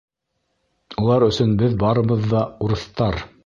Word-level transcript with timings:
Улар 1.03 1.27
өсөн 1.27 1.53
беҙ 1.61 1.77
барыбыҙ 1.87 2.29
ҙа— 2.35 2.45
урыҫтар. 2.69 3.25